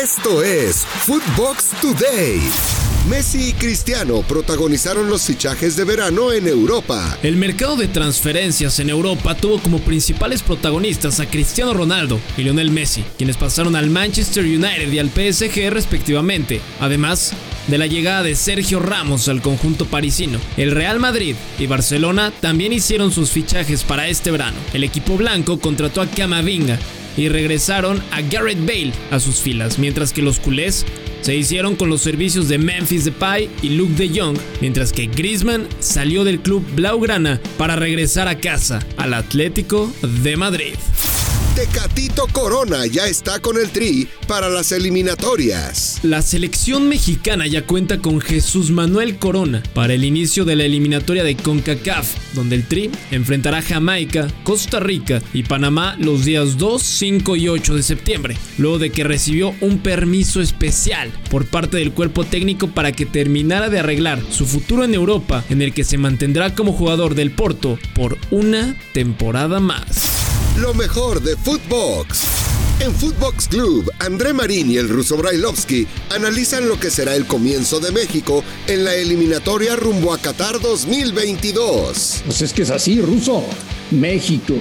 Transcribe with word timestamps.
Esto 0.00 0.42
es 0.44 0.86
Footbox 0.86 1.70
Today. 1.80 2.87
Messi 3.08 3.48
y 3.48 3.52
Cristiano 3.54 4.20
protagonizaron 4.20 5.08
los 5.08 5.22
fichajes 5.22 5.76
de 5.76 5.84
verano 5.84 6.30
en 6.30 6.46
Europa. 6.46 7.16
El 7.22 7.36
mercado 7.36 7.74
de 7.74 7.88
transferencias 7.88 8.80
en 8.80 8.90
Europa 8.90 9.34
tuvo 9.34 9.58
como 9.60 9.78
principales 9.78 10.42
protagonistas 10.42 11.18
a 11.18 11.26
Cristiano 11.26 11.72
Ronaldo 11.72 12.20
y 12.36 12.42
Lionel 12.42 12.70
Messi, 12.70 13.02
quienes 13.16 13.38
pasaron 13.38 13.76
al 13.76 13.88
Manchester 13.88 14.44
United 14.44 14.92
y 14.92 14.98
al 14.98 15.08
PSG 15.08 15.70
respectivamente, 15.70 16.60
además 16.80 17.32
de 17.66 17.78
la 17.78 17.86
llegada 17.86 18.22
de 18.22 18.34
Sergio 18.34 18.78
Ramos 18.78 19.28
al 19.28 19.40
conjunto 19.40 19.86
parisino. 19.86 20.38
El 20.58 20.72
Real 20.72 21.00
Madrid 21.00 21.34
y 21.58 21.66
Barcelona 21.66 22.30
también 22.42 22.74
hicieron 22.74 23.10
sus 23.10 23.30
fichajes 23.30 23.84
para 23.84 24.08
este 24.08 24.30
verano. 24.30 24.58
El 24.74 24.84
equipo 24.84 25.16
blanco 25.16 25.58
contrató 25.58 26.02
a 26.02 26.06
Camavinga 26.08 26.78
y 27.16 27.30
regresaron 27.30 28.02
a 28.10 28.20
Garrett 28.20 28.60
Bale 28.60 28.92
a 29.10 29.18
sus 29.18 29.40
filas, 29.40 29.78
mientras 29.78 30.12
que 30.12 30.22
los 30.22 30.38
culés 30.38 30.84
se 31.20 31.36
hicieron 31.36 31.76
con 31.76 31.90
los 31.90 32.00
servicios 32.00 32.48
de 32.48 32.58
Memphis 32.58 33.04
Depay 33.04 33.48
y 33.62 33.70
Luke 33.70 33.94
de 33.94 34.08
Jong, 34.20 34.38
mientras 34.60 34.92
que 34.92 35.06
Griezmann 35.06 35.66
salió 35.80 36.24
del 36.24 36.40
club 36.40 36.64
Blaugrana 36.74 37.40
para 37.56 37.76
regresar 37.76 38.28
a 38.28 38.38
casa 38.38 38.80
al 38.96 39.14
Atlético 39.14 39.92
de 40.22 40.36
Madrid. 40.36 40.74
Tecatito 41.58 42.28
Corona 42.28 42.86
ya 42.86 43.08
está 43.08 43.40
con 43.40 43.56
el 43.58 43.70
Tri 43.70 44.06
para 44.28 44.48
las 44.48 44.70
eliminatorias. 44.70 45.98
La 46.04 46.22
selección 46.22 46.88
mexicana 46.88 47.48
ya 47.48 47.66
cuenta 47.66 47.98
con 47.98 48.20
Jesús 48.20 48.70
Manuel 48.70 49.18
Corona 49.18 49.64
para 49.74 49.94
el 49.94 50.04
inicio 50.04 50.44
de 50.44 50.54
la 50.54 50.62
eliminatoria 50.62 51.24
de 51.24 51.36
CONCACAF, 51.36 52.34
donde 52.34 52.54
el 52.54 52.64
Tri 52.64 52.92
enfrentará 53.10 53.58
a 53.58 53.62
Jamaica, 53.62 54.28
Costa 54.44 54.78
Rica 54.78 55.20
y 55.34 55.42
Panamá 55.42 55.96
los 55.98 56.24
días 56.24 56.58
2, 56.58 56.80
5 56.80 57.34
y 57.34 57.48
8 57.48 57.74
de 57.74 57.82
septiembre, 57.82 58.38
luego 58.56 58.78
de 58.78 58.90
que 58.90 59.02
recibió 59.02 59.52
un 59.60 59.80
permiso 59.80 60.40
especial 60.40 61.10
por 61.28 61.44
parte 61.44 61.78
del 61.78 61.90
cuerpo 61.90 62.22
técnico 62.22 62.68
para 62.68 62.92
que 62.92 63.04
terminara 63.04 63.68
de 63.68 63.80
arreglar 63.80 64.22
su 64.30 64.46
futuro 64.46 64.84
en 64.84 64.94
Europa, 64.94 65.44
en 65.50 65.60
el 65.60 65.74
que 65.74 65.82
se 65.82 65.98
mantendrá 65.98 66.54
como 66.54 66.72
jugador 66.72 67.16
del 67.16 67.32
Porto 67.32 67.80
por 67.96 68.16
una 68.30 68.76
temporada 68.92 69.58
más 69.58 70.17
lo 70.58 70.74
mejor 70.74 71.22
de 71.22 71.36
Footbox. 71.36 72.22
En 72.80 72.92
Footbox 72.92 73.48
Club, 73.48 73.90
André 74.00 74.32
Marín 74.32 74.70
y 74.70 74.76
el 74.76 74.88
ruso 74.88 75.16
Brailovsky 75.16 75.86
analizan 76.10 76.68
lo 76.68 76.78
que 76.78 76.90
será 76.90 77.14
el 77.14 77.26
comienzo 77.26 77.80
de 77.80 77.92
México 77.92 78.42
en 78.66 78.84
la 78.84 78.94
eliminatoria 78.94 79.76
rumbo 79.76 80.12
a 80.12 80.18
Qatar 80.18 80.60
2022. 80.60 82.22
Pues 82.24 82.42
es 82.42 82.52
que 82.52 82.62
es 82.62 82.70
así, 82.70 83.00
ruso. 83.00 83.44
México, 83.90 84.54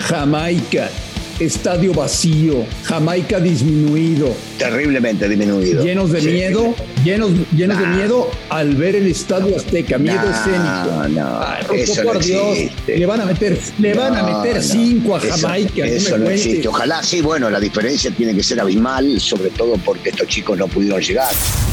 Jamaica, 0.00 0.90
estadio 1.42 1.92
vacío, 1.92 2.64
Jamaica 2.84 3.40
disminuido. 3.40 4.34
Terriblemente 4.58 5.28
disminuido. 5.28 5.84
Llenos 5.84 6.10
de 6.12 6.20
miedo, 6.22 6.74
llenos, 7.04 7.30
llenos 7.54 7.78
de 7.78 7.86
miedo 7.86 8.30
al 8.48 8.74
ver 8.76 8.96
el 8.96 9.06
estadio 9.06 9.56
Azteca, 9.56 9.98
miedo 9.98 10.20
escénico. 10.30 11.08
No, 11.08 11.74
eso 11.74 12.02
por 12.02 12.22
Dios, 12.24 12.70
le 12.86 13.06
van 13.06 13.20
a 13.20 13.26
meter, 13.26 13.58
le 13.78 13.94
van 13.94 14.16
a 14.16 14.22
meter 14.22 14.62
cinco 14.62 15.16
a 15.16 15.20
Jamaica. 15.20 15.86
Eso, 15.86 16.18
no 16.18 16.30
existe. 16.30 16.68
Ojalá 16.68 17.02
sí, 17.02 17.20
bueno, 17.20 17.50
la 17.50 17.60
diferencia 17.60 18.10
tiene 18.10 18.34
que 18.34 18.42
ser 18.42 18.60
abismal, 18.60 19.20
sobre 19.20 19.50
todo 19.50 19.74
porque 19.84 20.10
estos 20.10 20.28
chicos 20.28 20.58
no 20.58 20.68
pudieron 20.68 21.00
llegar. 21.00 21.32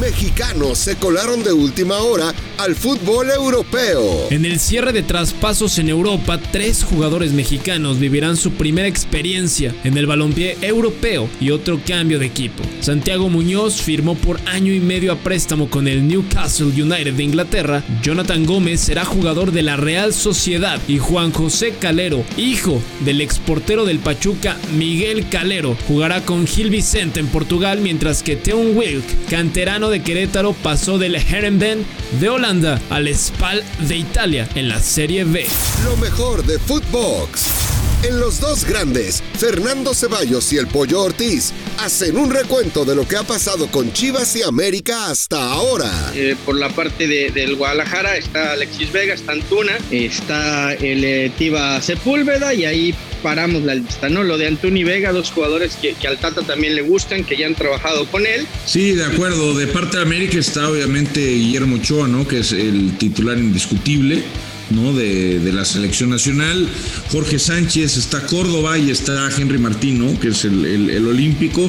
Mexicanos 0.00 0.78
se 0.78 0.96
colaron 0.96 1.42
de 1.44 1.52
última 1.52 1.98
hora 1.98 2.32
al 2.56 2.74
fútbol 2.74 3.30
europeo. 3.30 4.28
En 4.30 4.46
el 4.46 4.58
cierre 4.58 4.92
de 4.92 5.02
traspasos 5.02 5.78
en 5.78 5.90
Europa, 5.90 6.40
tres 6.52 6.84
jugadores 6.84 7.32
mexicanos 7.32 7.98
vivirán 7.98 8.36
su 8.36 8.52
primera 8.52 8.88
experiencia 8.88 9.49
en 9.58 9.96
el 9.96 10.06
balompié 10.06 10.56
europeo 10.62 11.28
y 11.40 11.50
otro 11.50 11.80
cambio 11.84 12.20
de 12.20 12.26
equipo. 12.26 12.62
Santiago 12.80 13.28
Muñoz 13.28 13.82
firmó 13.82 14.14
por 14.14 14.40
año 14.46 14.72
y 14.72 14.78
medio 14.78 15.12
a 15.12 15.16
préstamo 15.16 15.68
con 15.68 15.88
el 15.88 16.06
Newcastle 16.06 16.66
United 16.66 17.14
de 17.14 17.22
Inglaterra. 17.24 17.82
Jonathan 18.00 18.46
Gómez 18.46 18.80
será 18.80 19.04
jugador 19.04 19.50
de 19.50 19.62
la 19.62 19.76
Real 19.76 20.14
Sociedad 20.14 20.80
y 20.86 20.98
Juan 20.98 21.32
José 21.32 21.74
Calero, 21.80 22.22
hijo 22.36 22.80
del 23.00 23.20
exportero 23.20 23.84
del 23.84 23.98
Pachuca 23.98 24.56
Miguel 24.76 25.28
Calero, 25.28 25.76
jugará 25.88 26.20
con 26.24 26.46
Gil 26.46 26.70
Vicente 26.70 27.18
en 27.18 27.26
Portugal, 27.26 27.80
mientras 27.80 28.22
que 28.22 28.36
Teon 28.36 28.76
Wilk, 28.76 29.04
canterano 29.28 29.90
de 29.90 30.02
Querétaro, 30.02 30.52
pasó 30.52 30.98
del 30.98 31.16
Herenben 31.16 31.84
de 32.20 32.28
Holanda 32.28 32.80
al 32.90 33.08
Spal 33.08 33.64
de 33.88 33.96
Italia 33.96 34.48
en 34.54 34.68
la 34.68 34.80
Serie 34.80 35.24
B. 35.24 35.46
Lo 35.84 35.96
mejor 35.96 36.44
de 36.44 36.58
Footbox. 36.58 37.69
En 38.02 38.18
los 38.18 38.40
dos 38.40 38.64
grandes, 38.64 39.22
Fernando 39.38 39.92
Ceballos 39.92 40.54
y 40.54 40.56
el 40.56 40.66
Pollo 40.66 41.02
Ortiz 41.02 41.52
hacen 41.78 42.16
un 42.16 42.30
recuento 42.30 42.86
de 42.86 42.94
lo 42.94 43.06
que 43.06 43.16
ha 43.16 43.24
pasado 43.24 43.66
con 43.66 43.92
Chivas 43.92 44.34
y 44.36 44.42
América 44.42 45.10
hasta 45.10 45.52
ahora. 45.52 46.10
Eh, 46.14 46.34
por 46.46 46.56
la 46.56 46.70
parte 46.70 47.06
del 47.06 47.56
Guadalajara 47.56 48.16
está 48.16 48.52
Alexis 48.52 48.90
Vega, 48.90 49.12
está 49.12 49.32
Antuna, 49.32 49.76
está 49.90 50.72
el 50.72 51.04
eh, 51.04 51.30
Tiva 51.36 51.82
Sepúlveda 51.82 52.54
y 52.54 52.64
ahí 52.64 52.94
paramos 53.22 53.64
la 53.64 53.74
lista, 53.74 54.08
¿no? 54.08 54.22
Lo 54.22 54.38
de 54.38 54.46
Antuni 54.46 54.82
Vega, 54.82 55.12
dos 55.12 55.30
jugadores 55.30 55.76
que, 55.76 55.92
que, 55.92 56.08
al 56.08 56.16
Tata 56.16 56.40
también 56.40 56.76
le 56.76 56.80
gustan, 56.80 57.24
que 57.24 57.36
ya 57.36 57.46
han 57.46 57.54
trabajado 57.54 58.06
con 58.06 58.24
él. 58.24 58.46
Sí, 58.64 58.92
de 58.92 59.04
acuerdo. 59.04 59.52
De 59.52 59.66
parte 59.66 59.98
de 59.98 60.04
América 60.04 60.38
está 60.38 60.70
obviamente 60.70 61.20
Guillermo 61.20 61.76
Ochoa, 61.76 62.08
¿no? 62.08 62.26
Que 62.26 62.38
es 62.38 62.52
el 62.52 62.96
titular 62.96 63.36
indiscutible. 63.36 64.22
¿No? 64.70 64.92
De, 64.92 65.50
la 65.52 65.64
selección 65.64 66.10
nacional. 66.10 66.68
Jorge 67.10 67.38
Sánchez, 67.38 67.96
está 67.96 68.24
Córdoba 68.26 68.78
y 68.78 68.90
está 68.90 69.28
Henry 69.36 69.58
Martino, 69.58 70.18
que 70.20 70.28
es 70.28 70.44
el, 70.44 70.90
el 70.90 71.06
olímpico. 71.06 71.68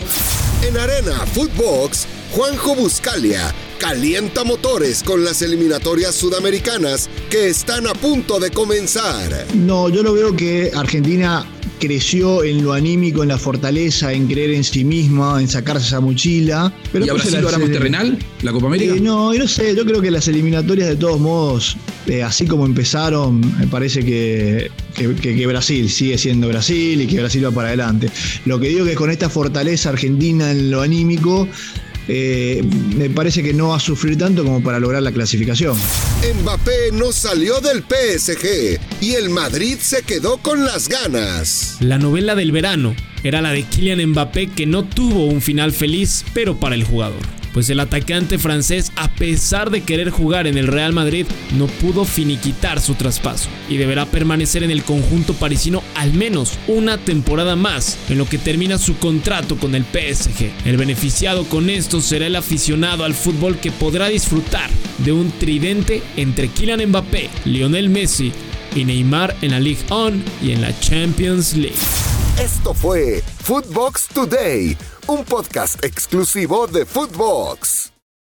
En 0.67 0.77
Arena 0.77 1.25
Footbox, 1.25 2.05
Juanjo 2.31 2.75
Buscalia 2.75 3.53
calienta 3.79 4.43
motores 4.43 5.01
con 5.01 5.23
las 5.23 5.41
eliminatorias 5.41 6.13
sudamericanas 6.13 7.09
que 7.31 7.47
están 7.47 7.87
a 7.87 7.93
punto 7.93 8.39
de 8.39 8.51
comenzar. 8.51 9.47
No, 9.55 9.89
yo 9.89 10.03
lo 10.03 10.13
veo 10.13 10.35
que 10.35 10.71
Argentina 10.75 11.45
creció 11.81 12.43
en 12.43 12.63
lo 12.63 12.73
anímico, 12.73 13.23
en 13.23 13.29
la 13.29 13.37
fortaleza, 13.37 14.13
en 14.13 14.27
creer 14.27 14.51
en 14.51 14.63
sí 14.63 14.85
misma, 14.85 15.41
en 15.41 15.47
sacarse 15.47 15.87
esa 15.87 15.99
mochila. 15.99 16.71
Pero 16.93 17.05
¿Y 17.05 17.09
ahora 17.09 17.23
sí 17.23 17.35
lo 17.35 17.49
hará 17.49 17.57
terrenal? 17.57 18.17
¿La 18.43 18.51
Copa 18.51 18.67
América? 18.67 18.95
Eh, 18.95 18.99
no, 19.01 19.33
no 19.33 19.47
sé, 19.47 19.75
yo 19.75 19.83
creo 19.83 19.99
que 19.99 20.11
las 20.11 20.27
eliminatorias 20.27 20.87
de 20.87 20.95
todos 20.95 21.19
modos, 21.19 21.75
eh, 22.05 22.23
así 22.23 22.45
como 22.45 22.65
empezaron, 22.65 23.41
me 23.57 23.67
parece 23.67 24.05
que, 24.05 24.71
que, 24.95 25.47
Brasil 25.47 25.89
sigue 25.89 26.17
siendo 26.17 26.47
Brasil 26.47 27.01
y 27.01 27.07
que 27.07 27.17
Brasil 27.17 27.43
va 27.43 27.51
para 27.51 27.69
adelante. 27.69 28.09
Lo 28.45 28.59
que 28.59 28.69
digo 28.69 28.85
que 28.85 28.95
con 28.95 29.09
esta 29.09 29.29
fortaleza 29.29 29.89
argentina 29.89 30.51
en 30.51 30.69
lo 30.69 30.81
anímico, 30.81 31.47
eh, 32.07 32.63
me 32.95 33.09
parece 33.09 33.43
que 33.43 33.53
no 33.53 33.69
va 33.69 33.77
a 33.77 33.79
sufrir 33.79 34.17
tanto 34.17 34.43
como 34.43 34.61
para 34.61 34.79
lograr 34.79 35.01
la 35.01 35.11
clasificación. 35.11 35.77
Mbappé 36.41 36.91
no 36.93 37.11
salió 37.11 37.59
del 37.61 37.83
PSG 37.83 38.79
y 39.01 39.13
el 39.13 39.29
Madrid 39.29 39.77
se 39.79 40.03
quedó 40.03 40.37
con 40.37 40.65
las 40.65 40.87
ganas. 40.87 41.77
La 41.79 41.97
novela 41.97 42.35
del 42.35 42.51
verano 42.51 42.95
era 43.23 43.41
la 43.41 43.51
de 43.51 43.63
Kylian 43.63 44.09
Mbappé 44.09 44.47
que 44.47 44.65
no 44.65 44.83
tuvo 44.83 45.25
un 45.25 45.41
final 45.41 45.71
feliz, 45.71 46.25
pero 46.33 46.59
para 46.59 46.75
el 46.75 46.83
jugador 46.83 47.41
pues 47.53 47.69
el 47.69 47.79
atacante 47.79 48.37
francés, 48.37 48.91
a 48.95 49.09
pesar 49.09 49.69
de 49.71 49.81
querer 49.81 50.09
jugar 50.09 50.47
en 50.47 50.57
el 50.57 50.67
Real 50.67 50.93
Madrid, 50.93 51.25
no 51.57 51.67
pudo 51.67 52.05
finiquitar 52.05 52.79
su 52.79 52.95
traspaso 52.95 53.49
y 53.69 53.77
deberá 53.77 54.05
permanecer 54.05 54.63
en 54.63 54.71
el 54.71 54.83
conjunto 54.83 55.33
parisino 55.33 55.83
al 55.95 56.13
menos 56.13 56.57
una 56.67 56.97
temporada 56.97 57.55
más, 57.55 57.97
en 58.09 58.17
lo 58.17 58.27
que 58.27 58.37
termina 58.37 58.77
su 58.77 58.97
contrato 58.97 59.57
con 59.57 59.75
el 59.75 59.83
PSG. 59.83 60.51
El 60.65 60.77
beneficiado 60.77 61.45
con 61.45 61.69
esto 61.69 62.01
será 62.01 62.27
el 62.27 62.35
aficionado 62.35 63.03
al 63.03 63.13
fútbol 63.13 63.57
que 63.57 63.71
podrá 63.71 64.07
disfrutar 64.07 64.69
de 64.99 65.11
un 65.11 65.31
tridente 65.31 66.01
entre 66.15 66.47
Kylian 66.47 66.87
Mbappé, 66.89 67.29
Lionel 67.45 67.89
Messi 67.89 68.31
y 68.75 68.85
Neymar 68.85 69.35
en 69.41 69.51
la 69.51 69.59
Ligue 69.59 69.83
1 69.89 70.11
y 70.41 70.51
en 70.51 70.61
la 70.61 70.77
Champions 70.79 71.55
League. 71.55 72.00
Esto 72.39 72.73
fue 72.73 73.21
Footbox 73.43 74.07
Today, 74.07 74.77
un 75.07 75.23
podcast 75.25 75.83
exclusivo 75.83 76.65
de 76.65 76.85
Footbox. 76.85 77.90